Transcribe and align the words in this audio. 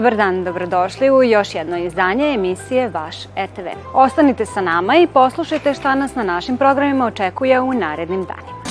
Dobar 0.00 0.16
dan, 0.16 0.44
dobrodošli 0.44 1.10
u 1.10 1.22
još 1.22 1.54
jedno 1.54 1.78
izdanje 1.78 2.34
emisije 2.34 2.88
Vaš 2.88 3.16
RTV. 3.24 3.66
Ostanite 3.94 4.46
sa 4.46 4.60
nama 4.60 4.96
i 4.96 5.06
poslušajte 5.06 5.74
šta 5.74 5.94
nas 5.94 6.14
na 6.14 6.22
našim 6.22 6.56
programima 6.56 7.06
očekuje 7.06 7.60
u 7.60 7.72
narednim 7.72 8.24
danima. 8.24 8.62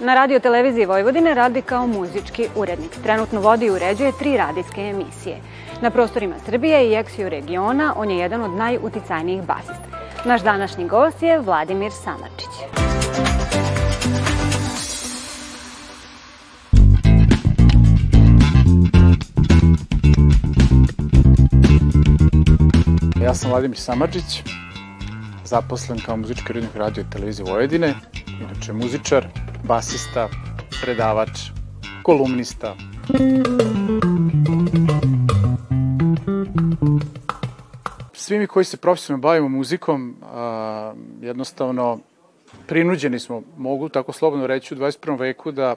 Na 0.00 0.14
radio 0.14 0.38
televiziji 0.38 0.86
Vojvodine 0.86 1.34
radi 1.34 1.62
kao 1.62 1.86
muzički 1.86 2.48
urednik. 2.56 2.90
Trenutno 3.02 3.40
vodi 3.40 3.66
i 3.66 3.70
uređuje 3.70 4.12
tri 4.18 4.36
radijske 4.36 4.80
emisije. 4.80 5.36
Na 5.80 5.90
prostorima 5.90 6.34
Srbije 6.46 6.88
i 6.88 6.94
Eksiju 6.94 7.28
regiona 7.28 7.94
on 7.96 8.10
je 8.10 8.18
jedan 8.18 8.42
od 8.42 8.50
najuticajnijih 8.50 9.42
basista. 9.42 9.88
Naš 10.24 10.40
današnji 10.40 10.88
gost 10.88 11.22
je 11.22 11.38
Vladimir 11.38 11.92
Samarčić. 11.92 12.89
Ja 23.30 23.34
sam 23.34 23.50
Vladimir 23.50 23.78
Samadžić, 23.78 24.42
zaposlen 25.44 25.98
kao 26.06 26.16
muzički 26.16 26.52
urednik 26.52 26.74
radio 26.74 27.00
i 27.00 27.10
televizije 27.10 27.44
Vojvodine, 27.50 27.94
inače 28.40 28.72
muzičar, 28.72 29.26
basista, 29.64 30.28
predavač, 30.82 31.30
kolumnista. 32.02 32.74
Svi 38.12 38.38
mi 38.38 38.46
koji 38.46 38.64
se 38.64 38.76
profesionalno 38.76 39.22
bavimo 39.22 39.48
muzikom, 39.48 40.16
a, 40.22 40.94
jednostavno 41.20 41.98
prinuđeni 42.66 43.18
smo, 43.18 43.42
mogu 43.56 43.88
tako 43.88 44.12
slobodno 44.12 44.46
reći, 44.46 44.74
u 44.74 44.76
21. 44.76 45.18
veku 45.18 45.52
da 45.52 45.76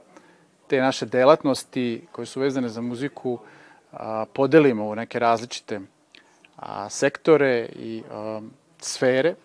te 0.67 0.81
naše 0.81 1.05
delatnosti 1.05 2.01
koje 2.11 2.25
su 2.25 2.39
vezane 2.39 2.69
za 2.69 2.81
muziku 2.81 3.39
a, 3.91 4.25
podelimo 4.33 4.85
u 4.85 4.95
neke 4.95 5.19
različite 5.19 5.79
a, 6.63 6.89
sektore 6.89 7.69
i 7.75 8.03
sfere. 8.79 9.35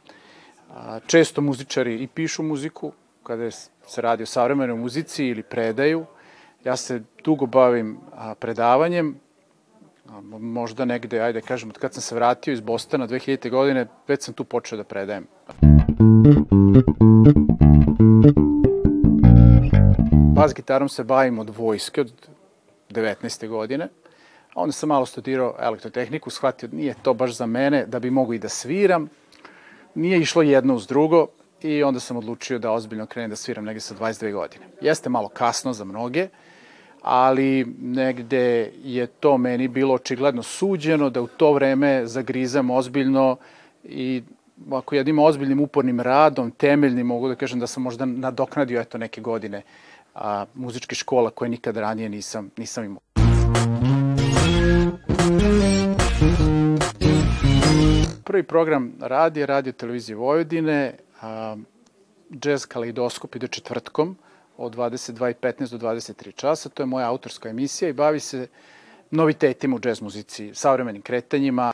Često 1.06 1.41
muzičari 1.41 2.02
i 2.02 2.06
pišu 2.06 2.42
muziku, 2.42 2.92
kada 3.22 3.50
se 3.50 4.02
radi 4.02 4.22
o 4.22 4.27
savremenoj 4.27 4.77
muzici 4.77 5.27
ili 5.27 5.42
predaju. 5.42 6.06
Ja 6.64 6.77
se 6.77 7.02
dugo 7.24 7.46
bavim 7.46 7.98
predavanjem, 8.39 9.16
možda 10.39 10.84
negde, 10.84 11.20
ajde 11.20 11.41
kažem, 11.41 11.69
od 11.69 11.78
kad 11.78 11.94
sam 11.94 12.02
se 12.02 12.14
vratio 12.14 12.52
iz 12.52 12.61
Bostana 12.61 13.08
2000. 13.08 13.50
godine, 13.50 13.86
već 14.08 14.22
sam 14.22 14.34
tu 14.34 14.44
počeo 14.44 14.77
da 14.77 14.84
predajem. 14.84 15.27
Bas 20.34 20.55
gitarom 20.55 20.89
se 20.89 21.05
bavim 21.05 21.39
od 21.39 21.56
vojske, 21.56 22.00
od 22.00 22.12
19. 22.91 23.48
godine. 23.48 23.89
Onda 24.61 24.73
sam 24.73 24.89
malo 24.89 25.06
studirao 25.06 25.55
elektrotehniku, 25.59 26.31
shvatio 26.31 26.69
nije 26.73 26.95
to 27.03 27.14
baš 27.14 27.37
za 27.37 27.47
mene, 27.47 27.87
da 27.87 27.98
bi 27.98 28.11
mogu 28.11 28.34
i 28.34 28.39
da 28.39 28.48
sviram. 28.48 29.09
Nije 29.95 30.20
išlo 30.20 30.42
jedno 30.42 30.75
uz 30.75 30.87
drugo 30.87 31.27
i 31.62 31.83
onda 31.83 32.01
sam 32.01 32.17
odlučio 32.17 32.59
da 32.59 32.73
ozbiljno 32.73 33.06
krenem 33.06 33.31
da 33.31 33.36
sviram 33.36 33.64
negde 33.64 33.81
sa 33.81 33.95
22 33.95 34.33
godine. 34.33 34.67
Jeste 34.81 35.09
malo 35.09 35.29
kasno 35.29 35.73
za 35.73 35.84
mnoge, 35.84 36.29
ali 37.03 37.64
negde 37.81 38.73
je 38.84 39.06
to 39.06 39.39
meni 39.39 39.69
bilo 39.69 39.95
očigledno 39.95 40.42
suđeno 40.42 41.11
da 41.11 41.23
u 41.23 41.27
to 41.27 41.53
vreme 41.53 42.06
zagrizam 42.06 42.70
ozbiljno 42.70 43.36
i 43.85 44.23
ako 44.73 44.95
jednim 44.95 45.19
ozbiljnim 45.19 45.61
upornim 45.61 46.01
radom, 46.01 46.51
temeljnim, 46.51 47.07
mogu 47.07 47.29
da 47.29 47.35
kažem 47.35 47.61
da 47.61 47.67
sam 47.67 47.83
možda 47.83 48.05
nadoknadio 48.05 48.80
eto 48.80 48.98
neke 48.98 49.20
godine 49.20 49.63
a, 50.14 50.46
muzičke 50.55 50.95
škola 50.95 51.30
koje 51.30 51.48
nikad 51.48 51.77
ranije 51.77 52.08
nisam, 52.08 52.51
nisam 52.57 52.85
imao. 52.85 53.01
Prvi 58.39 58.47
program 58.47 58.93
radije, 59.01 59.47
radio 59.47 59.73
televizije 59.73 60.17
Vojvodine, 60.17 60.95
a, 61.23 61.57
jazz 62.45 62.67
kaleidoskop 62.67 63.37
ide 63.37 63.49
četvrtkom 63.49 64.17
od 64.57 64.77
22.15 64.77 65.77
do 65.77 65.89
23 65.89 66.35
časa. 66.35 66.69
To 66.69 66.83
je 66.83 66.87
moja 66.87 67.09
autorska 67.09 67.49
emisija 67.49 67.89
i 67.89 67.93
bavi 67.93 68.21
se 68.21 68.47
novitetima 69.11 69.77
u 69.77 69.81
jazz 69.85 70.01
muzici, 70.03 70.55
savremenim 70.55 71.03
kretanjima. 71.03 71.71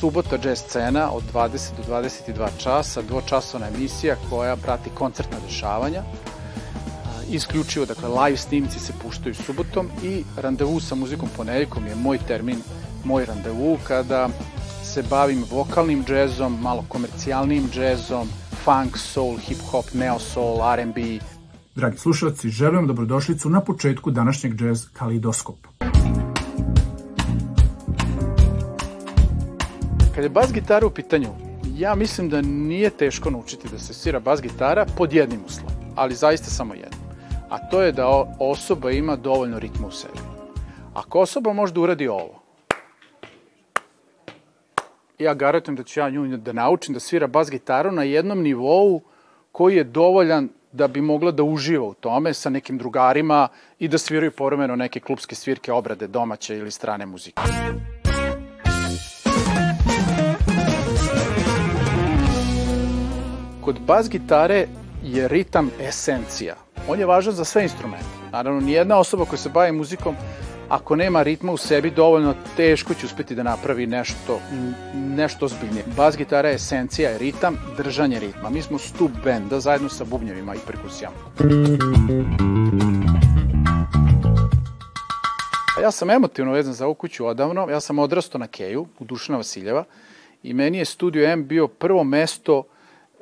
Subota 0.00 0.38
jazz 0.44 0.58
scena 0.58 1.12
od 1.12 1.22
20 1.32 1.70
do 1.76 1.94
22 1.94 2.48
časa, 2.58 3.02
dvočasovna 3.02 3.68
emisija 3.68 4.16
koja 4.30 4.56
prati 4.56 4.90
koncertna 4.94 5.38
dešavanja 5.48 6.02
isključivo, 7.30 7.86
dakle, 7.86 8.08
live 8.08 8.36
snimci 8.36 8.78
se 8.78 8.92
puštaju 9.02 9.34
subotom 9.34 9.88
i 10.02 10.24
randevu 10.36 10.80
sa 10.80 10.94
muzikom 10.94 11.28
ponedjeljkom 11.36 11.86
je 11.86 11.94
moj 11.94 12.18
termin, 12.18 12.58
moj 13.04 13.24
randevu 13.24 13.78
kada 13.84 14.28
se 14.84 15.02
bavim 15.10 15.44
vokalnim 15.50 16.04
džezom, 16.04 16.58
malo 16.62 16.84
komercijalnim 16.88 17.68
džezom, 17.72 18.28
funk, 18.64 18.98
soul, 18.98 19.36
hip-hop, 19.36 19.94
neo-soul, 19.94 20.60
R&B. 20.74 21.00
Dragi 21.74 21.98
slušalci, 21.98 22.48
želim 22.48 22.86
dobrodošlicu 22.86 23.50
na 23.50 23.60
početku 23.60 24.10
današnjeg 24.10 24.54
džez 24.54 24.88
Kalidoskopa. 24.92 25.68
Kad 30.14 30.24
je 30.24 30.30
bas 30.30 30.52
gitara 30.52 30.86
u 30.86 30.90
pitanju, 30.90 31.28
ja 31.74 31.94
mislim 31.94 32.28
da 32.28 32.40
nije 32.42 32.90
teško 32.90 33.30
naučiti 33.30 33.68
da 33.72 33.78
se 33.78 33.94
svira 33.94 34.20
bas 34.20 34.42
gitara 34.42 34.86
pod 34.96 35.12
jednim 35.12 35.40
uslovom, 35.46 35.74
ali 35.96 36.14
zaista 36.14 36.50
samo 36.50 36.74
jednim 36.74 37.01
a 37.52 37.58
to 37.58 37.82
je 37.82 37.92
da 37.92 38.08
osoba 38.38 38.90
ima 38.90 39.16
dovoljno 39.16 39.58
ritma 39.58 39.86
u 39.86 39.90
sebi. 39.90 40.18
Ako 40.94 41.20
osoba 41.20 41.52
može 41.52 41.72
da 41.72 41.80
uradi 41.80 42.08
ovo, 42.08 42.42
ja 45.18 45.34
garantujem 45.34 45.76
da 45.76 45.82
ću 45.82 46.00
ja 46.00 46.10
nju 46.10 46.36
da 46.36 46.52
naučim 46.52 46.94
da 46.94 47.00
svira 47.00 47.26
bas 47.26 47.50
gitaru 47.50 47.92
na 47.92 48.02
jednom 48.02 48.42
nivou 48.42 49.00
koji 49.52 49.76
je 49.76 49.84
dovoljan 49.84 50.48
da 50.72 50.88
bi 50.88 51.00
mogla 51.00 51.30
da 51.30 51.42
uživa 51.42 51.84
u 51.84 51.94
tome 51.94 52.34
sa 52.34 52.50
nekim 52.50 52.78
drugarima 52.78 53.48
i 53.78 53.88
da 53.88 53.98
sviraju 53.98 54.30
povremeno 54.30 54.76
neke 54.76 55.00
klubske 55.00 55.34
svirke 55.34 55.72
obrade 55.72 56.06
domaće 56.06 56.56
ili 56.56 56.70
strane 56.70 57.06
muzike. 57.06 57.42
Kod 63.60 63.80
bas 63.80 64.10
gitare 64.10 64.66
je 65.02 65.28
ritam 65.28 65.70
esencija 65.80 66.71
on 66.88 66.98
je 66.98 67.06
važan 67.06 67.34
za 67.34 67.44
sve 67.44 67.62
instrumente. 67.62 68.06
Naravno, 68.32 68.60
nijedna 68.60 68.98
osoba 68.98 69.24
koja 69.24 69.38
se 69.38 69.48
bavi 69.48 69.72
muzikom, 69.72 70.16
ako 70.68 70.96
nema 70.96 71.22
ritma 71.22 71.52
u 71.52 71.56
sebi 71.56 71.90
dovoljno, 71.90 72.34
teško 72.56 72.94
će 72.94 73.06
uspeti 73.06 73.34
da 73.34 73.42
napravi 73.42 73.86
nešto, 73.86 74.40
nešto 74.94 75.44
ozbiljnije. 75.44 75.84
Bas 75.96 76.16
gitara 76.16 76.48
je 76.48 76.54
esencija, 76.54 77.10
je 77.10 77.18
ritam, 77.18 77.56
držanje 77.76 78.20
ritma. 78.20 78.50
Mi 78.50 78.62
smo 78.62 78.78
stup 78.78 79.10
benda 79.24 79.60
zajedno 79.60 79.88
sa 79.88 80.04
bubnjevima 80.04 80.54
i 80.54 80.58
perkusijama. 80.66 81.16
Ja 85.82 85.90
sam 85.90 86.10
emotivno 86.10 86.52
vezan 86.52 86.74
za 86.74 86.86
ovu 86.86 86.94
kuću 86.94 87.26
odavno. 87.26 87.66
Ja 87.70 87.80
sam 87.80 87.98
odrastao 87.98 88.38
na 88.38 88.46
Keju, 88.46 88.86
u 88.98 89.04
Dušana 89.04 89.38
Vasiljeva, 89.38 89.84
i 90.42 90.54
meni 90.54 90.78
je 90.78 90.84
Studio 90.84 91.28
M 91.28 91.46
bio 91.46 91.68
prvo 91.68 92.04
mesto 92.04 92.64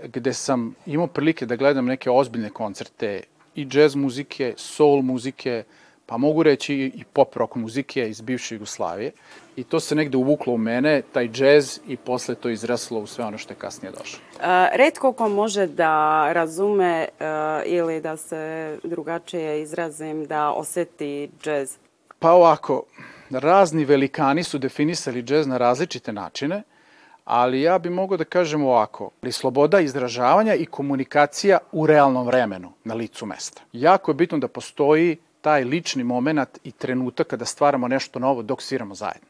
gde 0.05 0.33
sam 0.33 0.75
imao 0.87 1.07
prilike 1.07 1.47
da 1.47 1.57
gledam 1.57 1.87
neke 1.87 2.11
ozbiljne 2.11 2.51
koncerte 2.51 3.23
i 3.61 3.67
džez 3.67 3.95
muzike, 3.95 4.55
soul 4.57 5.03
muzike, 5.03 5.65
pa 6.07 6.17
mogu 6.17 6.43
reći 6.43 6.75
i 6.75 7.05
pop 7.13 7.37
rock 7.37 7.55
muzike 7.55 8.09
iz 8.09 8.21
bivše 8.21 8.55
Jugoslavije. 8.55 9.13
I 9.57 9.65
to 9.65 9.81
se 9.81 9.95
negde 9.95 10.17
uvuklo 10.17 10.53
u 10.53 10.59
mene, 10.59 11.03
taj 11.13 11.29
džez, 11.29 11.81
i 11.89 11.97
posle 11.97 12.35
to 12.35 12.49
izraslo 12.49 13.01
u 13.01 13.07
sve 13.07 13.25
ono 13.25 13.39
što 13.39 13.53
je 13.53 13.59
kasnije 13.59 13.93
došlo. 13.99 14.19
Uh, 14.37 14.45
redko 14.73 15.13
ko 15.13 15.29
može 15.29 15.67
da 15.67 16.27
razume 16.33 17.09
uh, 17.09 17.27
ili 17.65 18.01
da 18.01 18.17
se 18.17 18.79
drugačije 18.85 19.63
izrazim, 19.63 20.27
da 20.27 20.51
oseti 20.51 21.31
džez. 21.43 21.77
Pa 22.19 22.33
ovako, 22.33 22.83
razni 23.31 23.85
velikani 23.85 24.43
su 24.43 24.59
definisali 24.59 25.23
džez 25.23 25.47
na 25.47 25.59
različite 25.59 26.13
načine 26.13 26.63
ali 27.33 27.63
ja 27.63 27.79
bih 27.79 27.93
mogao 27.93 28.17
da 28.17 28.25
kažem 28.25 28.65
ovako, 28.65 29.11
ali 29.23 29.33
sloboda 29.33 29.81
izražavanja 29.81 30.55
i 30.55 30.67
komunikacija 30.67 31.59
u 31.73 31.87
realnom 31.87 32.27
vremenu, 32.27 32.73
na 32.85 32.95
licu 32.95 33.27
mesta. 33.27 33.63
Jako 33.73 34.11
je 34.11 34.15
bitno 34.15 34.39
da 34.39 34.49
postoji 34.49 35.17
taj 35.41 35.65
lični 35.65 36.05
moment 36.05 36.59
i 36.65 36.73
trenutak 36.73 37.27
kada 37.27 37.45
stvaramo 37.45 37.89
nešto 37.89 38.19
novo 38.19 38.43
dok 38.43 38.63
sviramo 38.63 38.95
zajedno. 38.95 39.29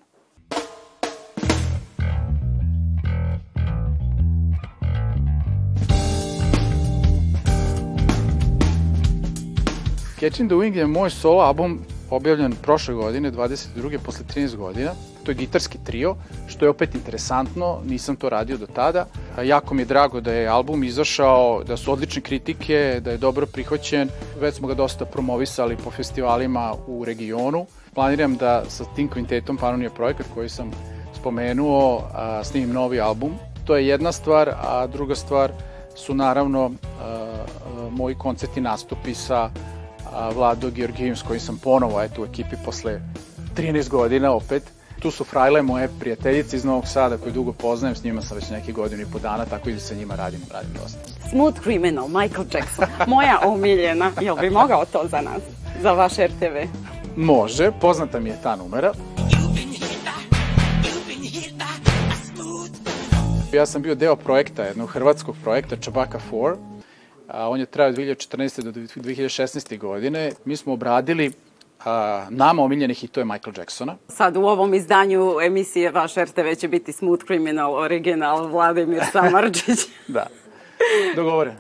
Catching 10.21 10.49
the 10.49 10.57
Wing 10.57 10.77
je 10.77 10.87
moj 10.87 11.11
solo 11.11 11.41
album 11.41 11.85
objavljen 12.11 12.53
prošle 12.63 12.95
godine, 12.95 13.33
22. 13.33 13.99
posle 13.99 14.25
13 14.35 14.57
godina. 14.57 14.91
To 15.25 15.31
je 15.31 15.35
gitarski 15.35 15.79
trio, 15.85 16.17
što 16.49 16.65
je 16.65 16.71
opet 16.71 16.95
interesantno, 16.95 17.79
nisam 17.85 18.17
to 18.17 18.29
radio 18.29 18.57
do 18.57 18.67
tada. 18.67 19.07
Jako 19.45 19.75
mi 19.75 19.83
je 19.83 19.87
drago 19.87 20.21
da 20.21 20.33
je 20.33 20.49
album 20.49 20.85
izašao, 20.85 21.63
da 21.65 21.77
su 21.77 21.93
odlične 21.93 22.23
kritike, 22.23 23.01
da 23.05 23.11
je 23.11 23.19
dobro 23.19 23.47
prihvaćen. 23.47 24.09
Već 24.41 24.55
smo 24.55 24.69
ga 24.69 24.75
dosta 24.75 25.05
promovisali 25.05 25.77
po 25.85 25.91
festivalima 25.91 26.75
u 26.87 27.05
regionu. 27.05 27.67
Planiram 27.95 28.37
da 28.37 28.65
sa 28.69 28.85
tim 28.97 29.09
kvintetom 29.09 29.57
Panonija 29.57 29.91
projekat 29.91 30.27
koji 30.35 30.49
sam 30.49 30.71
spomenuo, 31.21 32.03
a, 32.15 32.45
snimim 32.45 32.73
novi 32.73 33.01
album. 33.01 33.33
To 33.65 33.77
je 33.77 33.87
jedna 33.87 34.13
stvar, 34.13 34.49
a 34.49 34.87
druga 34.87 35.15
stvar 35.15 35.53
su 35.95 36.15
naravno 36.15 36.71
moji 37.91 38.15
koncerti 38.15 38.61
nastupi 38.61 39.15
sa 39.15 39.51
Vlado 40.35 40.71
Georgijim 40.71 41.17
s 41.17 41.23
kojim 41.23 41.41
sam 41.41 41.59
ponovo 41.59 42.03
eto, 42.03 42.23
u 42.23 42.25
ekipi 42.25 42.57
posle 42.65 43.01
13 43.57 43.89
godina 43.89 44.33
opet. 44.33 44.63
Tu 45.01 45.11
su 45.11 45.25
Frajle, 45.25 45.63
moje 45.63 45.89
prijateljice 46.01 46.57
iz 46.57 46.65
Novog 46.65 46.87
Sada 46.87 47.17
koje 47.17 47.33
dugo 47.33 47.53
poznajem, 47.53 47.97
s 47.97 48.05
njima 48.05 48.23
sam 48.23 48.37
već 48.37 48.51
neki 48.51 48.73
godinu 48.73 49.03
i 49.03 49.07
po 49.13 49.19
dana, 49.19 49.45
tako 49.45 49.71
i 49.71 49.73
da 49.73 49.81
sa 49.81 49.95
njima 49.95 50.15
radim, 50.15 50.41
radim 50.53 50.71
dosta. 50.83 50.99
Smooth 51.31 51.61
Criminal, 51.63 52.09
Michael 52.09 52.45
Jackson, 52.53 52.87
moja 53.07 53.39
omiljena. 53.45 54.13
Jel 54.21 54.37
bi 54.37 54.51
mogao 54.51 54.85
to 54.85 55.05
za 55.11 55.21
nas, 55.21 55.43
za 55.83 55.93
vaš 55.93 56.13
RTV? 56.13 56.57
Može, 57.17 57.71
poznata 57.81 58.21
mi 58.21 58.29
je 58.29 58.37
ta 58.43 58.57
numera. 58.57 58.93
Ja 63.53 63.67
sam 63.67 63.83
bio 63.83 63.95
deo 63.95 64.17
projekta, 64.17 64.63
jednog 64.63 64.91
hrvatskog 64.91 65.37
projekta 65.43 65.77
Čabaka 65.77 66.19
4, 66.31 66.57
a 67.31 67.49
on 67.49 67.61
je 67.61 67.67
trajao 67.67 67.91
od 67.91 67.97
2014. 67.97 68.63
do 68.63 68.71
2016. 68.71 69.79
godine. 69.79 70.33
Mi 70.45 70.57
smo 70.57 70.73
obradili 70.73 71.33
a, 71.85 72.27
nama 72.31 72.63
omiljene 72.63 72.95
hitove 72.95 73.25
Michael 73.25 73.55
Jacksona. 73.59 73.97
Sad 74.09 74.37
u 74.37 74.41
ovom 74.41 74.75
izdanju 74.75 75.37
emisije 75.43 75.91
vaš 75.91 76.15
RTV 76.15 76.55
će 76.59 76.69
biti 76.69 76.93
Smooth 76.93 77.25
Criminal, 77.27 77.75
original 77.75 78.49
Vladimir 78.49 79.03
Samarđić. 79.13 79.79
da, 80.09 80.27
dogovoreno. 81.17 81.57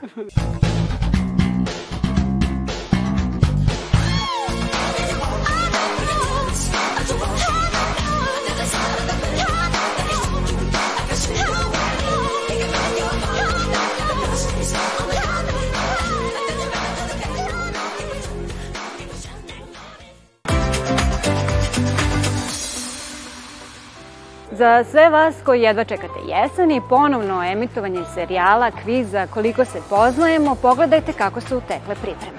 Za 24.61 24.85
sve 24.85 25.11
vas 25.11 25.35
koji 25.45 25.63
jedva 25.63 25.85
čekate 25.85 26.21
jesen 26.27 26.71
i 26.71 26.81
ponovno 26.89 27.45
emitovanje 27.45 28.05
serijala, 28.15 28.71
kviza 28.71 29.27
Koliko 29.27 29.65
se 29.65 29.79
poznajemo, 29.91 30.55
pogledajte 30.55 31.13
kako 31.13 31.41
su 31.41 31.61
tekle 31.69 31.95
pripreme. 31.95 32.39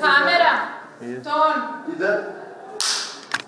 Kamera, 0.00 0.52
ton. 1.24 1.94
Ide. 1.96 2.49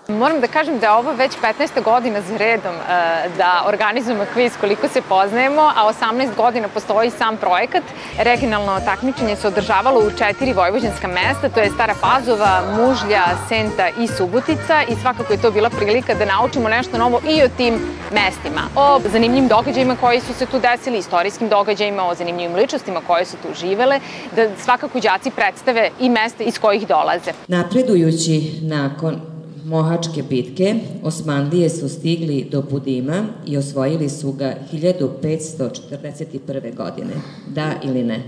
Moram 0.09 0.41
da 0.41 0.47
kažem 0.47 0.79
da 0.79 0.87
je 0.87 0.93
ovo 0.93 1.13
već 1.13 1.33
15. 1.59 1.83
godina 1.85 2.21
za 2.21 2.37
redom 2.37 2.75
e, 2.75 3.29
da 3.37 3.65
organizujemo 3.67 4.25
kviz 4.33 4.53
koliko 4.61 4.89
se 4.89 5.03
poznajemo, 5.09 5.63
a 5.63 5.93
18 6.03 6.37
godina 6.37 6.69
postoji 6.69 7.11
sam 7.11 7.37
projekat. 7.37 7.83
Regionalno 8.19 8.81
takmičenje 8.85 9.37
se 9.37 9.49
održavalo 9.49 10.01
u 10.01 10.11
četiri 10.19 10.53
vojvođanska 10.53 11.09
mesta, 11.09 11.49
to 11.49 11.61
je 11.61 11.71
Stara 11.71 11.95
Pazova, 12.01 12.63
Mužlja, 12.77 13.25
Senta 13.49 13.89
i 13.89 14.07
Subotica 14.07 14.83
i 14.89 14.95
svakako 15.03 15.33
je 15.33 15.43
to 15.43 15.51
bila 15.51 15.71
prilika 15.71 16.15
da 16.15 16.25
naučimo 16.25 16.69
nešto 16.69 16.99
novo 16.99 17.21
i 17.29 17.43
o 17.43 17.49
tim 17.57 17.75
mestima. 18.13 18.61
O 18.77 19.01
zanimljivim 19.13 19.49
događajima 19.49 19.97
koji 19.97 20.21
su 20.21 20.35
se 20.35 20.47
tu 20.47 20.61
desili, 20.61 20.99
istorijskim 20.99 21.49
događajima, 21.49 22.07
o 22.07 22.15
zanimljivim 22.15 22.57
ličnostima 22.57 23.01
koje 23.07 23.25
su 23.25 23.37
tu 23.37 23.49
živele, 23.55 24.01
da 24.37 24.49
svakako 24.57 25.01
đaci 25.01 25.31
predstave 25.31 25.91
i 26.01 26.09
mesta 26.11 26.45
iz 26.45 26.59
kojih 26.59 26.89
dolaze. 26.89 27.33
Napredujući 27.49 28.61
nakon 28.63 29.32
Mohačke 29.65 30.23
bitke 30.23 30.75
Osmanlije 31.03 31.71
su 31.71 31.89
stigli 31.89 32.49
do 32.51 32.63
Budima 32.63 33.25
i 33.47 33.57
osvojili 33.57 34.09
su 34.09 34.33
ga 34.33 34.55
1541. 34.73 36.77
godine. 36.77 37.15
Da 37.49 37.73
ili 37.83 38.03
ne? 38.03 38.23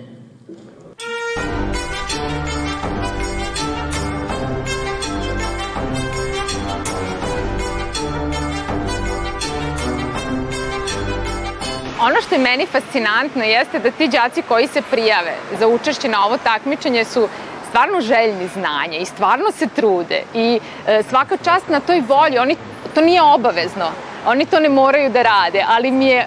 Ono 12.01 12.21
što 12.27 12.35
je 12.35 12.39
meni 12.39 12.67
fascinantno 12.67 13.43
jeste 13.43 13.79
da 13.79 13.91
ti 13.91 14.09
đaci 14.09 14.43
koji 14.43 14.67
se 14.67 14.83
prijave 14.91 15.35
za 15.59 15.69
učešće 15.69 16.09
na 16.09 16.27
ovo 16.27 16.39
takmičenje 16.39 17.05
su 17.05 17.29
stvarno 17.75 18.01
željni 18.01 18.49
znanja 18.55 18.99
i 18.99 19.05
stvarno 19.05 19.51
se 19.59 19.67
trude 19.67 20.23
i 20.35 20.61
e, 20.87 21.03
svaka 21.09 21.37
čast 21.37 21.69
na 21.69 21.81
toj 21.81 22.01
volji, 22.01 22.39
oni, 22.39 22.57
to 22.95 23.01
nije 23.01 23.23
obavezno, 23.23 23.89
oni 24.27 24.47
to 24.47 24.61
ne 24.61 24.69
moraju 24.69 25.11
da 25.11 25.23
rade, 25.23 25.65
ali 25.69 25.91
mi 25.91 26.07
je 26.07 26.19
e, 26.19 26.27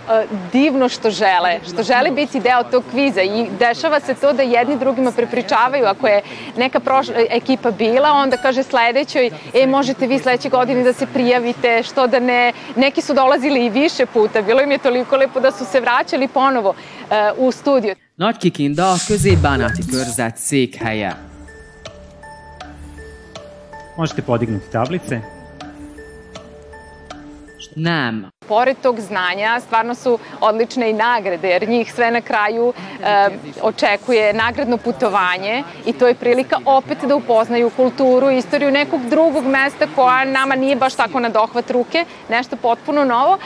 divno 0.53 0.89
što 0.89 1.09
žele, 1.09 1.59
što 1.69 1.83
žele 1.83 2.11
biti 2.11 2.39
deo 2.39 2.63
tog 2.63 2.83
kviza 2.91 3.21
i 3.21 3.47
dešava 3.59 3.99
se 3.99 4.13
to 4.13 4.33
da 4.33 4.43
jedni 4.43 4.77
drugima 4.77 5.11
prepričavaju, 5.11 5.85
ako 5.85 6.07
je 6.07 6.21
neka 6.57 6.79
prošla 6.79 7.15
ekipa 7.29 7.71
bila, 7.71 8.11
onda 8.11 8.37
kaže 8.37 8.63
sledećoj, 8.63 9.31
e, 9.53 9.67
možete 9.67 10.07
vi 10.07 10.19
sledeće 10.19 10.49
godine 10.49 10.83
da 10.83 10.93
se 10.93 11.07
prijavite, 11.13 11.83
što 11.83 12.07
da 12.07 12.19
ne, 12.19 12.53
neki 12.75 13.01
su 13.01 13.13
dolazili 13.13 13.65
i 13.65 13.69
više 13.69 14.05
puta, 14.05 14.41
bilo 14.41 14.61
im 14.61 14.71
je 14.71 14.77
toliko 14.77 15.17
lepo 15.17 15.39
da 15.39 15.51
su 15.51 15.65
se 15.65 15.79
vraćali 15.79 16.27
ponovo 16.27 16.69
uh, 16.69 17.47
u 17.47 17.51
studio. 17.51 17.95
Nagykikinda 18.17 18.85
a 18.91 18.97
középbánáti 19.07 19.81
körzet 19.85 20.35
székhelye. 20.37 21.26
Možete 23.97 24.21
podignuti 24.21 24.71
tablice. 24.71 25.21
Nem. 27.75 28.25
Pored 28.47 28.77
tog 28.81 28.99
znanja, 28.99 29.59
stvarno 29.59 29.95
su 29.95 30.19
odlične 30.41 30.89
i 30.89 30.93
nagrade, 30.93 31.49
jer 31.49 31.69
njih 31.69 31.93
sve 31.93 32.11
na 32.11 32.21
kraju 32.21 32.73
e, 32.73 33.29
očekuje 33.61 34.33
nagradno 34.33 34.77
putovanje 34.77 35.63
i 35.85 35.93
to 35.93 36.07
je 36.07 36.15
prilika 36.15 36.57
opet 36.65 36.97
da 37.07 37.15
upoznaju 37.15 37.69
kulturu, 37.69 38.29
istoriju 38.29 38.71
nekog 38.71 39.01
drugog 39.09 39.45
mesta 39.45 39.87
koja 39.95 40.25
nama 40.25 40.55
nije 40.55 40.75
baš 40.75 40.95
tako 40.95 41.19
na 41.19 41.29
dohvat 41.29 41.71
ruke, 41.71 42.05
nešto 42.29 42.55
potpuno 42.55 43.05
novo, 43.05 43.37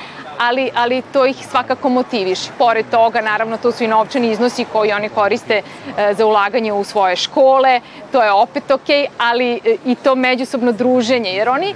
ali, 0.42 0.72
ali 0.76 1.02
to 1.14 1.26
ih 1.26 1.48
svakako 1.50 1.90
motiviš. 1.90 2.40
Pored 2.58 2.86
toga, 2.92 3.22
naravno, 3.22 3.58
to 3.58 3.72
su 3.72 3.84
i 3.84 3.88
novčani 3.88 4.32
iznosi 4.32 4.66
koji 4.66 4.92
oni 4.92 5.10
koriste 5.10 5.62
e, 5.98 6.14
za 6.14 6.26
ulaganje 6.26 6.74
u 6.74 6.84
svoje 6.84 7.16
škole, 7.16 7.82
to 8.12 8.24
je 8.24 8.32
opet 8.32 8.72
ok, 8.72 8.90
ali 9.18 9.54
e, 9.54 9.78
i 9.86 9.96
to 9.96 10.16
međusobno 10.16 10.72
druženje, 10.72 11.30
jer 11.30 11.50
oni 11.50 11.76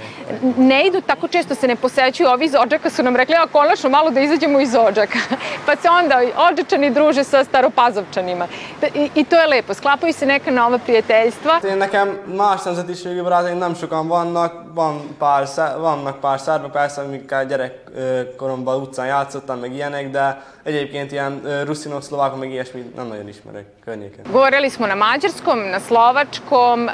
ne 0.56 0.86
idu 0.86 1.00
tako 1.00 1.28
često 1.28 1.54
se 1.54 1.68
ne 1.68 1.76
posećuju, 1.76 2.28
ovi 2.28 2.44
iz 2.44 2.54
Odžaka 2.54 2.90
su 2.90 3.02
nam 3.02 3.16
rekli, 3.16 3.34
a 3.34 3.46
konačno 3.46 3.90
malo 3.90 4.10
da 4.10 4.20
izađemo 4.20 4.60
iz 4.60 4.74
Odžaka, 4.74 5.18
pa 5.66 5.76
se 5.76 5.88
onda 5.88 6.20
Odžačani 6.50 6.90
druže 6.90 7.24
sa 7.24 7.44
staropazovčanima. 7.44 8.46
I, 8.94 9.10
I 9.14 9.24
to 9.24 9.36
je 9.36 9.46
lepo, 9.46 9.74
sklapaju 9.74 10.12
se 10.12 10.26
neka 10.26 10.50
nova 10.50 10.78
prijateljstva. 10.78 11.60
Nekem 11.76 12.18
más 12.26 12.64
nemzetiségű 12.64 13.22
barátaim 13.22 13.58
nem 13.58 13.74
sokan 13.74 14.08
vannak, 14.08 14.52
van 14.74 15.00
pár, 15.18 15.46
vannak 15.78 16.20
pár 16.20 16.38
szerbek, 16.38 16.72
persze, 16.72 17.00
amikkel 17.00 17.46
gyerekkorom 17.46 18.55
gyerekkoromban 18.56 18.80
utcán 18.80 19.06
játszottam, 19.06 19.58
meg 19.58 19.72
ilyenek, 19.72 20.10
de 20.10 20.42
egyébként 20.62 21.12
ilyen 21.12 21.64
rusinok, 21.64 22.02
szlovákok, 22.02 22.38
meg 22.38 22.50
ilyesmi 22.50 22.92
nem 22.96 23.06
nagyon 23.06 23.28
ismerek 23.28 23.66
környéken. 23.84 24.24
Govorili 24.30 24.68
smo 24.68 24.86
na 24.86 24.94
mađarskom, 24.94 25.58
na 25.70 25.78
slovačkom, 25.78 26.84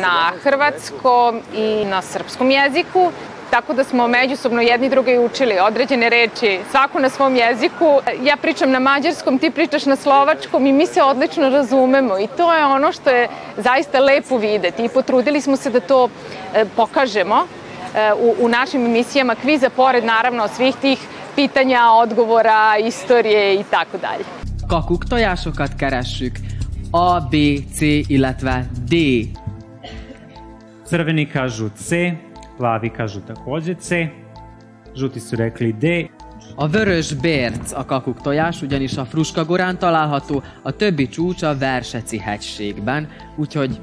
na 0.00 0.32
hrvatskom 0.42 1.40
i 1.54 1.84
na 1.84 2.00
srpskom 2.00 2.50
jeziku 2.50 3.12
tako 3.50 3.72
da 3.72 3.84
smo 3.84 4.08
međusobno 4.08 4.62
jedni 4.62 4.88
druge 4.88 5.18
učili 5.18 5.58
određene 5.58 6.08
reči, 6.08 6.60
svako 6.70 6.98
na 6.98 7.08
svom 7.08 7.36
jeziku. 7.36 8.00
Ja 8.22 8.36
pričam 8.36 8.70
na 8.70 8.78
mađarskom, 8.78 9.38
ti 9.38 9.50
pričaš 9.50 9.84
na 9.86 9.96
slovačkom 9.96 10.66
i 10.66 10.72
mi 10.72 10.86
se 10.86 11.02
odlično 11.02 11.48
razumemo 11.48 12.18
i 12.18 12.26
to 12.36 12.54
je 12.54 12.64
ono 12.64 12.92
što 12.92 13.10
je 13.10 13.28
zaista 13.56 14.00
lepo 14.00 14.36
videti 14.36 14.84
i 14.84 14.88
potrudili 14.88 15.40
smo 15.40 15.56
se 15.56 15.70
da 15.70 15.80
to 15.80 16.08
pokažemo 16.76 17.46
u, 18.18 18.44
u 18.44 18.48
našim 18.48 18.86
emisijama 18.86 19.34
kviza, 19.34 19.70
pored 19.70 20.04
naravno 20.04 20.48
svih 20.48 20.74
tih 20.80 20.98
pitanja, 21.36 21.80
odgovora, 22.02 22.76
istorije 22.78 23.54
i 23.54 23.64
tako 23.70 23.98
dalje. 23.98 24.24
Kakuk 24.68 25.04
tojásokat 25.08 25.70
keressük. 25.78 26.32
A, 26.92 27.20
B, 27.30 27.36
C, 27.74 28.04
illetve 28.08 28.64
D. 28.76 28.96
Crveni 30.84 31.26
kažu 31.26 31.68
C, 31.76 32.12
plavi 32.58 32.90
kažu 32.90 33.20
takođe 33.20 33.74
C, 33.74 34.08
žuti 34.96 35.20
su 35.20 35.36
rekli 35.36 35.72
D. 35.72 36.06
A 36.56 36.68
vörös 36.68 37.14
bérc 37.14 37.72
a 37.72 37.84
kakuktojás, 37.84 38.62
ugyanis 38.62 38.96
a 38.98 39.04
Fruskagorán 39.04 39.78
található, 39.78 40.42
a 40.62 40.70
többi 40.70 41.08
csúcs 41.08 41.42
a 41.42 41.56
Verseci 41.58 42.18
hegységben, 42.18 43.08
úgyhogy 43.36 43.80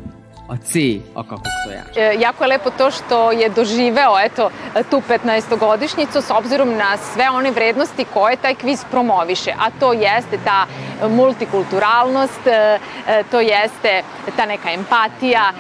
a 0.50 0.58
C 0.58 1.02
a 1.16 1.24
kakuktojás. 1.24 1.88
E, 1.96 2.16
jako 2.20 2.44
je 2.44 2.48
lepo 2.48 2.70
to 2.70 2.92
što 2.92 3.32
je 3.32 3.50
doživeo 3.50 4.20
eto, 4.20 4.50
tu 4.90 5.02
15-godišnjicu 5.10 6.22
s 6.22 6.32
obzirom 6.32 6.78
na 6.78 6.98
sve 6.98 7.30
one 7.30 7.52
vrednosti 7.52 8.06
koje 8.14 8.36
taj 8.36 8.56
kviz 8.56 8.84
promoviše, 8.92 9.52
a 9.60 9.70
to 9.80 9.94
jeste 9.94 10.38
ta 10.44 10.66
multikulturalnost, 11.10 12.48
e, 12.48 12.80
e, 13.08 13.24
to 13.32 13.40
jeste 13.40 14.04
ta 14.36 14.46
neka 14.46 14.72
empatija. 14.72 15.52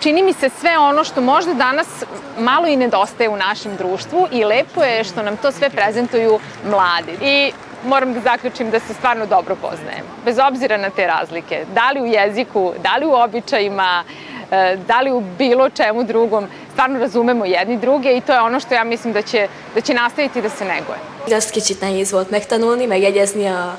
Čini 0.00 0.22
mi 0.22 0.32
se 0.32 0.48
sve 0.48 0.78
ono 0.78 1.04
što 1.04 1.20
možda 1.20 1.54
danas 1.54 2.04
malo 2.38 2.66
i 2.66 2.76
nedostaje 2.76 3.28
u 3.28 3.36
našem 3.36 3.76
društvu 3.76 4.26
i 4.32 4.44
lepo 4.44 4.82
je 4.82 5.04
što 5.04 5.22
nam 5.22 5.36
to 5.36 5.52
sve 5.52 5.70
prezentuju 5.70 6.38
mladi. 6.64 7.12
I 7.20 7.52
moram 7.84 8.14
da 8.14 8.20
zaključim 8.20 8.70
da 8.70 8.80
se 8.80 8.94
stvarno 8.94 9.26
dobro 9.26 9.56
poznajemo. 9.56 10.08
Bez 10.24 10.38
obzira 10.48 10.76
na 10.76 10.90
te 10.90 11.06
razlike. 11.06 11.64
Da 11.74 11.90
li 11.90 12.00
u 12.00 12.06
jeziku, 12.06 12.72
da 12.82 12.96
li 12.96 13.06
u 13.06 13.12
običajima, 13.12 14.04
e, 14.50 14.76
da 14.88 15.00
li 15.00 15.12
u 15.12 15.22
bilo 15.38 15.70
čemu 15.70 16.04
drugom, 16.04 16.46
stvarno 16.72 16.98
razumemo 16.98 17.44
jedni 17.44 17.76
druge 17.76 18.16
i 18.16 18.20
to 18.20 18.32
je 18.32 18.40
ono 18.40 18.60
što 18.60 18.74
ja 18.74 18.84
mislim 18.84 19.12
da 19.12 19.22
će, 19.22 19.48
da 19.74 19.80
će 19.80 19.94
nastaviti 19.94 20.42
da 20.42 20.48
se 20.48 20.64
neguje. 20.64 20.98
Azt 21.36 21.50
kicsit 21.50 21.80
nehéz 21.80 22.12
volt 22.12 22.30
megtanulni, 22.30 22.86
megjegyezni 22.86 23.48
a 23.48 23.76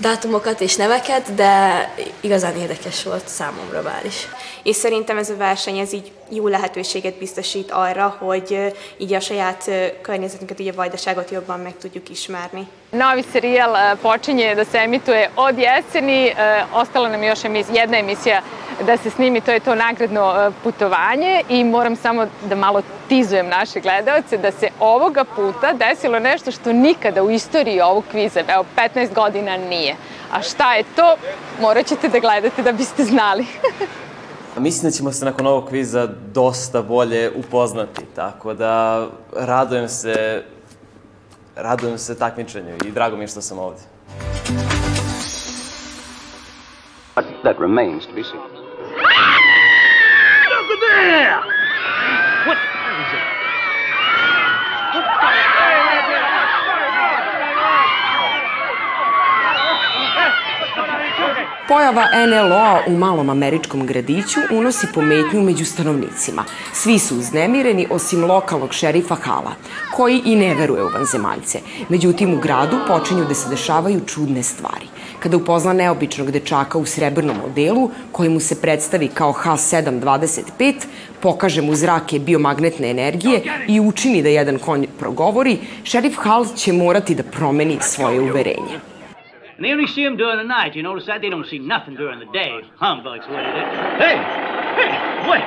dátumokat 0.00 0.60
és 0.60 0.76
neveket, 0.76 1.34
de 1.34 1.84
igazán 2.20 2.56
érdekes 2.56 3.02
volt 3.02 3.28
számomra 3.28 3.82
bár 3.82 4.04
is. 4.04 4.28
És 4.62 4.76
szerintem 4.76 5.18
ez 5.18 5.30
a 5.30 5.36
verseny 5.36 5.78
ez 5.78 5.92
így 5.92 6.12
jó 6.28 6.46
lehetőséget 6.46 7.18
biztosít 7.18 7.70
arra, 7.70 8.16
hogy 8.18 8.74
így 8.96 9.12
a 9.12 9.20
saját 9.20 9.70
környezetünket, 10.00 10.60
így 10.60 10.68
a 10.68 10.74
vajdaságot 10.74 11.30
jobban 11.30 11.60
meg 11.60 11.76
tudjuk 11.80 12.08
ismerni. 12.08 12.68
Novi 12.92 13.22
serijal 13.22 13.96
počinje 14.02 14.54
da 14.54 14.64
se 14.64 14.78
emituje 14.78 15.30
od 15.36 15.58
jeseni, 15.58 16.32
ostala 16.74 17.08
nam 17.08 17.22
još 17.22 17.38
jedna 17.72 17.98
emisija 17.98 18.40
da 18.86 18.96
se 18.96 19.10
snimi, 19.10 19.40
to 19.40 19.50
je 19.50 19.60
to 19.60 19.74
nagradno 19.74 20.52
putovanje 20.64 21.42
i 21.48 21.64
moram 21.64 21.96
samo 21.96 22.26
da 22.48 22.54
malo 22.54 22.82
tizujem 23.08 23.48
naše 23.48 23.80
gledalce 23.80 24.38
da 24.38 24.52
se 24.52 24.68
ovoga 24.80 25.24
puta 25.24 25.72
desilo 25.72 26.18
nešto 26.18 26.50
što 26.50 26.72
nikada 26.72 27.22
u 27.22 27.30
istoriji 27.30 27.80
ovog 27.80 28.04
kviza, 28.10 28.40
evo 28.48 28.64
15 28.76 29.14
godina 29.14 29.56
nije. 29.56 29.96
A 30.32 30.42
šta 30.42 30.74
je 30.74 30.84
to, 30.96 31.16
morat 31.60 31.86
ćete 31.86 32.08
da 32.08 32.18
gledate 32.18 32.62
da 32.62 32.72
biste 32.72 33.04
znali. 33.04 33.46
Mislim 34.56 34.90
da 34.90 34.96
ćemo 34.96 35.12
se 35.12 35.24
nakon 35.24 35.46
ovog 35.46 35.68
kviza 35.68 36.08
dosta 36.34 36.82
bolje 36.82 37.32
upoznati, 37.36 38.04
tako 38.14 38.54
da 38.54 39.06
radujem 39.36 39.88
se, 39.88 40.42
radujem 41.58 41.98
se 41.98 42.18
takmičenju 42.18 42.76
i 42.84 42.90
drago 42.90 43.16
mi 43.16 43.22
je 43.22 43.28
što 43.28 43.40
sam 43.40 43.58
ovde. 43.58 43.80
That 47.42 47.58
remains 47.60 48.06
to 48.06 48.12
be 48.12 48.24
seen. 48.24 48.40
Look 48.40 48.50
at 50.70 50.80
there! 50.80 51.38
What 52.46 52.58
is 52.58 53.12
it? 53.14 53.38
Pojava 61.68 62.04
NLO-a 62.26 62.80
u 62.86 62.96
malom 62.96 63.30
američkom 63.30 63.86
gradiću 63.86 64.40
unosi 64.50 64.86
pometnju 64.94 65.42
među 65.42 65.64
stanovnicima. 65.64 66.44
Svi 66.72 66.98
su 66.98 67.18
uznemireni 67.18 67.86
osim 67.90 68.24
lokalnog 68.24 68.72
šerifa 68.72 69.14
Hala, 69.14 69.52
koji 69.96 70.22
i 70.24 70.36
ne 70.36 70.54
veruje 70.54 70.84
u 70.84 70.88
vanzemaljce. 70.88 71.60
Međutim, 71.88 72.34
u 72.34 72.40
gradu 72.40 72.76
počinju 72.86 73.24
da 73.24 73.34
se 73.34 73.48
dešavaju 73.48 74.00
čudne 74.06 74.42
stvari. 74.42 74.86
Kada 75.20 75.36
upozna 75.36 75.72
neobičnog 75.72 76.30
dečaka 76.30 76.78
u 76.78 76.86
srebrnom 76.86 77.36
modelu, 77.36 77.90
koji 78.12 78.28
mu 78.28 78.40
se 78.40 78.60
predstavi 78.60 79.08
kao 79.08 79.32
H725, 79.32 80.74
pokaže 81.20 81.62
mu 81.62 81.74
zrake 81.74 82.18
biomagnetne 82.18 82.90
energije 82.90 83.42
i 83.68 83.80
učini 83.80 84.22
da 84.22 84.28
jedan 84.28 84.58
konj 84.58 84.86
progovori, 84.98 85.58
šerif 85.84 86.16
Hal 86.16 86.46
će 86.56 86.72
morati 86.72 87.14
da 87.14 87.22
promeni 87.22 87.78
svoje 87.80 88.20
uverenje. 88.20 88.97
And 89.58 89.64
they 89.64 89.72
only 89.72 89.88
see 89.88 90.04
them 90.04 90.16
during 90.16 90.38
the 90.38 90.44
night. 90.44 90.76
You 90.76 90.84
notice 90.84 91.06
that? 91.06 91.20
They 91.20 91.30
don't 91.30 91.48
see 91.50 91.58
nothing 91.58 91.96
during 91.96 92.20
the 92.20 92.30
day. 92.32 92.52
Humbugs, 92.76 93.26
what 93.26 93.42
it 93.42 93.54
is. 93.58 93.68
Hey! 93.98 94.16
Hey! 94.78 94.92
What? 95.28 95.42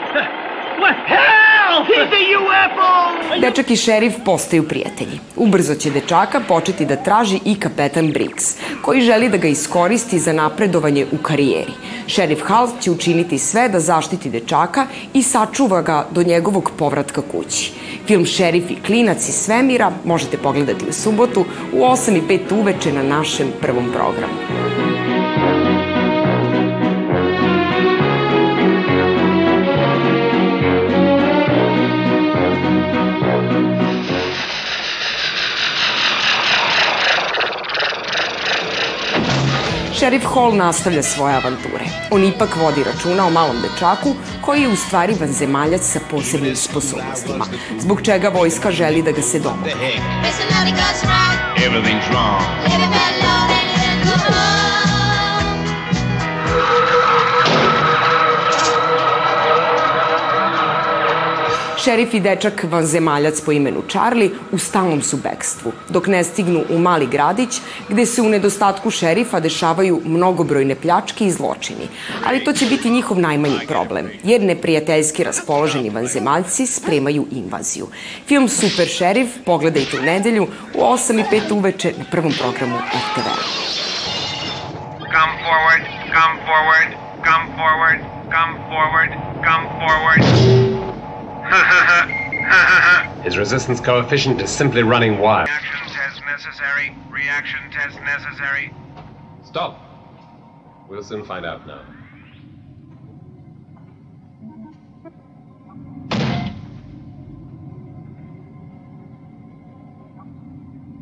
What? 0.84 0.98
Help! 1.08 1.88
He's 1.88 2.12
a 2.20 2.24
UFO! 2.40 3.40
Dečak 3.40 3.72
i 3.72 3.76
šerif 3.76 4.14
postaju 4.26 4.68
prijatelji. 4.68 5.20
Ubrzo 5.36 5.76
će 5.76 5.90
dečaka 5.90 6.42
početi 6.48 6.86
da 6.86 6.96
traži 6.96 7.40
i 7.46 7.60
kapetan 7.60 8.12
Briggs, 8.12 8.58
koji 8.82 9.02
želi 9.02 9.30
da 9.30 9.38
ga 9.38 9.48
iskoristi 9.48 10.20
za 10.20 10.34
napredovanje 10.34 11.06
u 11.12 11.18
karijeri. 11.18 11.74
Šerif 12.12 12.42
Hal 12.44 12.70
će 12.82 12.92
učiniti 12.92 13.38
sve 13.38 13.70
da 13.70 13.80
zaštiti 13.80 14.30
dečaka 14.30 14.86
i 15.14 15.24
sačuva 15.24 15.82
ga 15.82 16.08
do 16.12 16.24
njegovog 16.24 16.72
povratka 16.78 17.22
kući. 17.32 17.72
Film 18.08 18.26
Šerif 18.26 18.72
i 18.72 18.82
klinac 18.86 19.30
iz 19.30 19.36
svemira 19.36 19.92
možete 20.06 20.38
pogledati 20.38 20.86
u 20.90 20.94
subotu 20.94 21.46
u 21.74 21.78
8 21.78 22.18
i 22.18 22.22
5 22.22 22.60
uveče 22.60 22.94
na 22.94 23.04
našem 23.04 23.48
prvom 23.62 23.92
programu. 23.92 24.81
Šerif 40.02 40.24
Hall 40.34 40.56
nastavlja 40.56 41.04
svoje 41.04 41.36
avanture. 41.36 41.86
On 42.12 42.24
ipak 42.24 42.56
vodi 42.56 42.84
računa 42.84 43.28
o 43.28 43.30
malom 43.30 43.56
dečaku 43.62 44.16
koji 44.42 44.62
je 44.62 44.70
u 44.70 44.76
stvari 44.76 45.16
vanzemaljac 45.20 45.82
sa 45.82 46.00
posebnim 46.12 46.56
sposobnostima, 46.56 47.46
zbog 47.80 48.02
čega 48.02 48.30
vojska 48.30 48.72
želi 48.72 49.02
da 49.02 49.12
ga 49.12 49.22
se 49.22 49.40
domogne. 49.40 49.74
Everything's 51.58 52.10
wrong. 52.12 53.11
Šerif 61.84 62.14
i 62.14 62.20
dečak 62.20 62.64
vanzemaljac 62.70 63.42
po 63.42 63.52
imenu 63.52 63.82
Charlie 63.90 64.30
u 64.52 64.58
stalnom 64.58 65.02
su 65.02 65.18
bekstvu, 65.18 65.72
dok 65.90 66.08
ne 66.08 66.24
stignu 66.24 66.64
u 66.70 66.78
mali 66.80 67.08
gradić 67.08 67.58
gde 67.90 68.06
se 68.06 68.22
u 68.22 68.30
nedostatku 68.30 68.92
šerifa 68.92 69.40
dešavaju 69.40 70.02
mnogobrojne 70.06 70.76
pljačke 70.76 71.26
i 71.26 71.32
zločini. 71.32 71.88
Ali 72.26 72.44
to 72.44 72.54
će 72.54 72.66
biti 72.66 72.90
njihov 72.90 73.20
najmanji 73.20 73.60
problem, 73.68 74.12
jer 74.24 74.42
neprijateljski 74.42 75.24
raspoloženi 75.24 75.90
vanzemaljci 75.90 76.66
spremaju 76.66 77.26
invaziju. 77.32 77.88
Film 78.28 78.50
Super 78.50 78.88
šerif 78.88 79.30
pogledajte 79.46 80.00
u 80.00 80.04
nedelju 80.04 80.48
u 80.74 80.80
8 80.80 81.20
i 81.20 81.24
5 81.36 81.54
uveče 81.54 81.94
na 81.98 82.06
prvom 82.12 82.34
programu 82.42 82.78
RTV-a. 82.78 83.36
Come 85.16 85.34
forward, 85.46 85.84
come 86.16 86.36
forward, 86.48 86.90
come 87.26 87.46
forward, 87.58 88.00
come 88.34 88.54
forward, 88.70 89.12
come 89.46 89.66
forward. 89.80 90.82
His 93.24 93.38
resistance 93.38 93.82
coefficient 93.82 94.40
is 94.42 94.50
simply 94.50 94.84
running 94.84 95.20
wild. 95.20 95.50
Reaction 95.50 95.94
test 95.94 96.22
necessary. 96.26 96.96
Reaction 97.10 97.60
test 97.72 98.00
necessary. 98.02 98.74
Stop. 99.44 99.78
We'll 100.88 101.04
soon 101.04 101.26
find 101.26 101.46
out 101.46 101.68
now. 101.68 101.82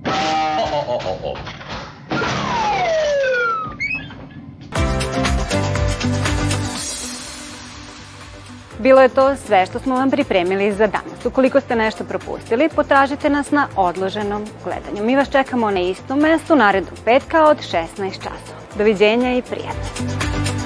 Oh, 0.06 0.88
oh, 0.90 1.00
oh, 1.04 1.20
oh, 1.24 1.36
oh. 1.36 1.59
Bilo 8.80 9.02
je 9.02 9.10
to 9.10 9.36
sve 9.36 9.66
što 9.66 9.80
smo 9.80 9.96
vam 9.96 10.12
pripremili 10.12 10.72
za 10.72 10.88
danas. 10.88 11.26
Ukoliko 11.26 11.62
ste 11.62 11.76
nešto 11.76 12.04
propustili, 12.04 12.70
potražite 12.76 13.30
nas 13.30 13.52
na 13.52 13.68
odloženom 13.76 14.46
gledanju. 14.64 15.06
Mi 15.06 15.16
vas 15.16 15.30
čekamo 15.30 15.72
na 15.72 15.80
istom 15.80 16.20
mestu 16.20 16.56
narednog 16.56 17.00
petka 17.06 17.46
od 17.46 17.58
16 17.58 18.14
časova. 18.14 18.60
Doviđenja 18.78 19.34
i 19.34 19.42
prijatno. 19.42 20.59